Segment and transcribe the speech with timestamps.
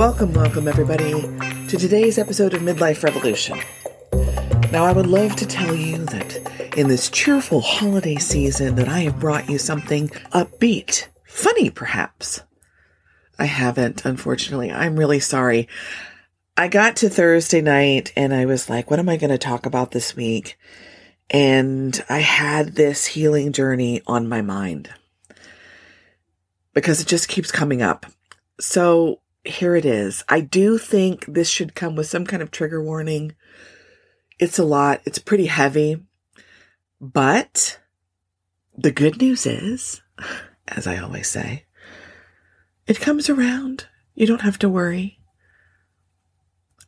[0.00, 1.12] Welcome, welcome, everybody,
[1.68, 3.58] to today's episode of Midlife Revolution.
[4.72, 9.00] Now, I would love to tell you that in this cheerful holiday season that I
[9.00, 12.40] have brought you something upbeat, funny perhaps.
[13.38, 14.72] I haven't, unfortunately.
[14.72, 15.68] I'm really sorry.
[16.56, 19.66] I got to Thursday night and I was like, what am I going to talk
[19.66, 20.56] about this week?
[21.28, 24.88] And I had this healing journey on my mind
[26.72, 28.06] because it just keeps coming up.
[28.58, 30.24] So here it is.
[30.28, 33.34] I do think this should come with some kind of trigger warning.
[34.38, 36.02] It's a lot, it's pretty heavy.
[37.00, 37.78] But
[38.76, 40.02] the good news is,
[40.68, 41.64] as I always say,
[42.86, 43.86] it comes around.
[44.14, 45.18] You don't have to worry.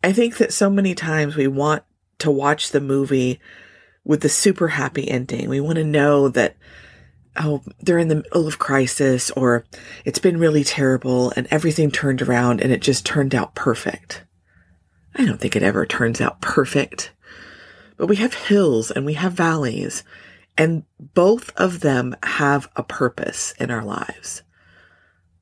[0.05, 1.85] I think that so many times we want
[2.19, 3.41] to watch the movie
[4.05, 5.49] with the super happy ending.
[5.49, 6.57] We want to know that
[7.37, 9.65] oh, they're in the middle of crisis or
[10.05, 14.25] it's been really terrible and everything turned around and it just turned out perfect.
[15.15, 17.13] I don't think it ever turns out perfect.
[17.97, 20.05] But we have hills and we have valleys
[20.57, 24.43] and both of them have a purpose in our lives.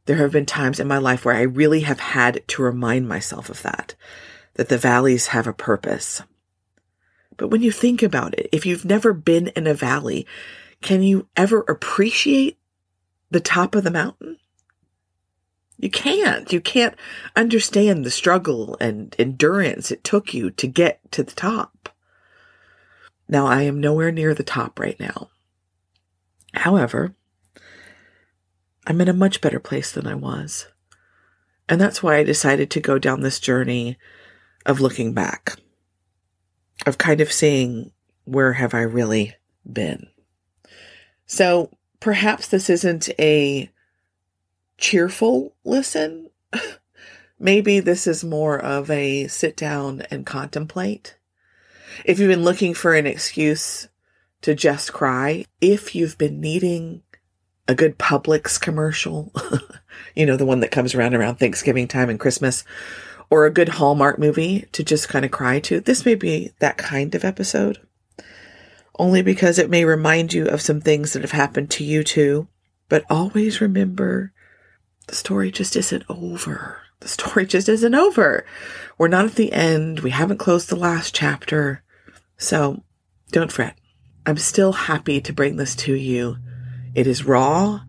[0.07, 3.49] There have been times in my life where I really have had to remind myself
[3.49, 3.95] of that,
[4.55, 6.23] that the valleys have a purpose.
[7.37, 10.27] But when you think about it, if you've never been in a valley,
[10.83, 12.59] can you ever appreciate
[13.31, 14.39] the top of the mountain?
[15.79, 16.53] You can't.
[16.53, 16.95] You can't
[17.35, 21.89] understand the struggle and endurance it took you to get to the top.
[23.29, 25.31] Now, I am nowhere near the top right now.
[26.53, 27.15] However,
[28.87, 30.67] I'm in a much better place than I was.
[31.69, 33.97] And that's why I decided to go down this journey
[34.67, 35.57] of looking back,
[36.85, 37.93] of kind of seeing
[38.25, 39.37] where have I really
[39.71, 40.09] been.
[41.31, 43.71] So perhaps this isn't a
[44.79, 46.29] cheerful listen.
[47.39, 51.17] Maybe this is more of a sit down and contemplate.
[52.05, 53.87] If you've been looking for an excuse
[54.43, 57.03] to just cry, if you've been needing
[57.69, 59.33] a good Publix commercial,
[60.17, 62.65] you know, the one that comes around around Thanksgiving time and Christmas,
[63.31, 66.77] or a good Hallmark movie to just kind of cry to, this may be that
[66.77, 67.79] kind of episode
[69.01, 72.47] only because it may remind you of some things that have happened to you too.
[72.91, 74.33] But always remember
[75.07, 76.83] the story just isn't over.
[77.01, 78.45] The story just isn't over.
[78.99, 80.01] We're not at the end.
[80.01, 81.83] We haven't closed the last chapter.
[82.37, 82.83] So
[83.33, 83.79] don't fret.
[84.27, 86.37] I'm still happy to bring this to you.
[86.95, 87.81] It is raw.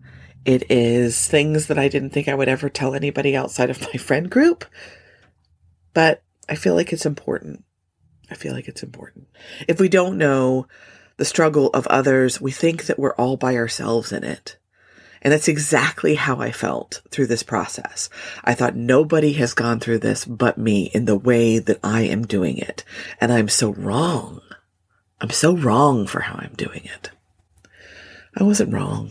[0.46, 3.98] It is things that I didn't think I would ever tell anybody outside of my
[3.98, 4.64] friend group.
[5.92, 7.64] But I feel like it's important.
[8.30, 9.28] I feel like it's important.
[9.68, 10.66] If we don't know
[11.16, 14.56] the struggle of others, we think that we're all by ourselves in it.
[15.22, 18.10] And that's exactly how I felt through this process.
[18.42, 22.26] I thought nobody has gone through this but me in the way that I am
[22.26, 22.84] doing it.
[23.20, 24.40] And I'm so wrong.
[25.20, 27.10] I'm so wrong for how I'm doing it.
[28.36, 29.10] I wasn't wrong.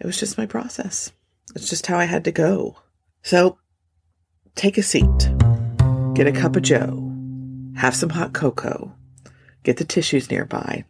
[0.00, 1.12] It was just my process.
[1.54, 2.76] It's just how I had to go.
[3.22, 3.58] So
[4.54, 5.30] take a seat,
[6.14, 7.12] get a cup of joe,
[7.76, 8.94] have some hot cocoa,
[9.62, 10.84] get the tissues nearby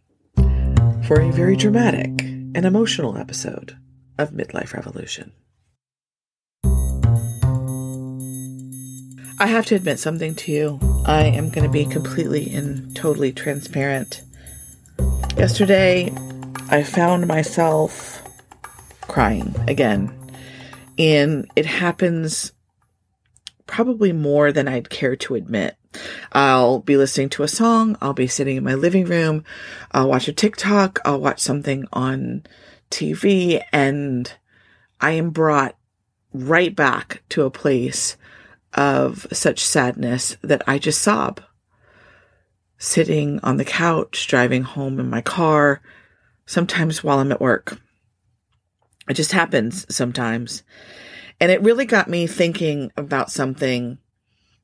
[1.07, 3.77] for a very dramatic and emotional episode
[4.19, 5.33] of Midlife Revolution.
[9.41, 10.81] I have to admit something to you.
[11.07, 14.23] I am going to be completely and totally transparent.
[15.37, 16.13] Yesterday,
[16.71, 18.21] I found myself
[19.03, 20.13] crying again.
[20.99, 22.53] And it happens
[23.67, 25.78] probably more than I'd care to admit.
[26.33, 27.97] I'll be listening to a song.
[28.01, 29.45] I'll be sitting in my living room.
[29.93, 31.01] I'll watch a TikTok.
[31.05, 32.45] I'll watch something on
[32.91, 34.33] TV and
[35.01, 35.77] I am brought
[36.33, 38.17] right back to a place
[38.75, 41.41] of such sadness that I just sob.
[42.77, 45.81] Sitting on the couch, driving home in my car,
[46.47, 47.81] sometimes while I'm at work.
[49.09, 50.63] It just happens sometimes.
[51.41, 53.99] And it really got me thinking about something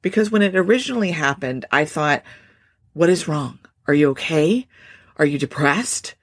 [0.04, 2.22] because when it originally happened, I thought,
[2.92, 3.58] what is wrong?
[3.88, 4.68] Are you okay?
[5.16, 6.14] Are you depressed?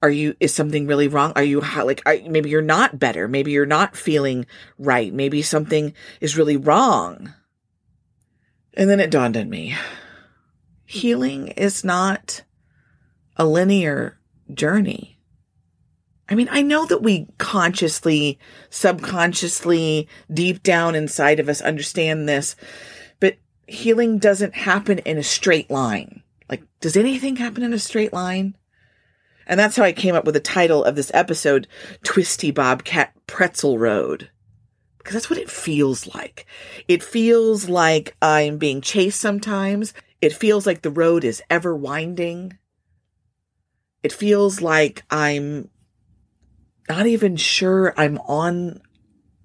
[0.00, 1.34] Are you, is something really wrong?
[1.36, 3.28] Are you like, are, maybe you're not better.
[3.28, 4.46] Maybe you're not feeling
[4.78, 5.12] right.
[5.12, 7.34] Maybe something is really wrong.
[8.72, 9.76] And then it dawned on me
[10.86, 12.42] healing is not
[13.36, 14.18] a linear
[14.54, 15.18] journey.
[16.28, 18.38] I mean, I know that we consciously,
[18.70, 22.56] subconsciously, deep down inside of us understand this,
[23.66, 26.22] healing doesn't happen in a straight line.
[26.48, 28.56] Like, does anything happen in a straight line?
[29.46, 31.68] And that's how I came up with the title of this episode,
[32.02, 34.30] Twisty Bobcat Pretzel Road.
[35.06, 36.46] because that's what it feels like.
[36.88, 39.94] It feels like I'm being chased sometimes.
[40.20, 42.58] It feels like the road is ever winding.
[44.02, 45.70] It feels like I'm
[46.88, 48.80] not even sure I'm on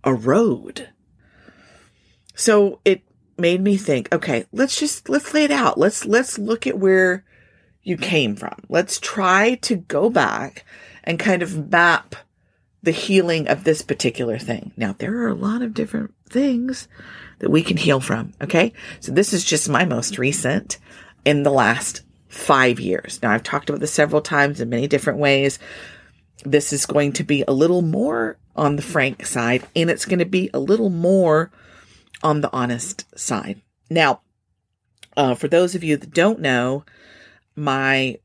[0.03, 0.89] a road.
[2.33, 3.03] So it
[3.41, 5.77] made me think, okay, let's just let's lay it out.
[5.77, 7.25] Let's let's look at where
[7.83, 8.63] you came from.
[8.69, 10.65] Let's try to go back
[11.03, 12.15] and kind of map
[12.83, 14.71] the healing of this particular thing.
[14.75, 16.88] Now, there are a lot of different things
[17.39, 18.33] that we can heal from.
[18.41, 18.73] Okay.
[18.99, 20.77] So this is just my most recent
[21.25, 23.19] in the last five years.
[23.21, 25.59] Now, I've talked about this several times in many different ways.
[26.43, 30.19] This is going to be a little more on the frank side and it's going
[30.19, 31.51] to be a little more
[32.23, 33.62] on the honest side.
[33.89, 34.21] Now,
[35.18, 36.85] uh, for those of you that don't know,
[37.56, 38.18] my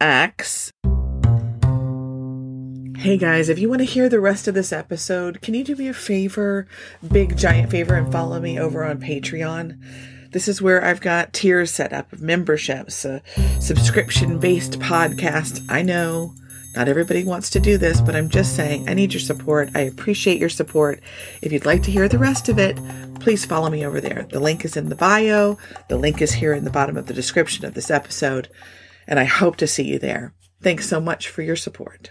[0.00, 0.72] ex
[2.98, 5.76] Hey guys, if you want to hear the rest of this episode, can you do
[5.76, 6.66] me a favor,
[7.06, 9.78] big giant favor, and follow me over on Patreon?
[10.32, 13.22] This is where I've got tiers set up of memberships, a
[13.60, 15.64] subscription based podcast.
[15.68, 16.34] I know
[16.76, 19.70] not everybody wants to do this, but I'm just saying I need your support.
[19.74, 21.00] I appreciate your support.
[21.40, 22.78] If you'd like to hear the rest of it,
[23.18, 24.26] please follow me over there.
[24.30, 25.56] The link is in the bio,
[25.88, 28.48] the link is here in the bottom of the description of this episode,
[29.06, 30.34] and I hope to see you there.
[30.60, 32.10] Thanks so much for your support.